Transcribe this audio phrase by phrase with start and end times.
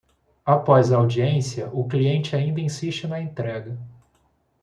[0.43, 3.77] Após a audiência, o cliente ainda insiste na entrega.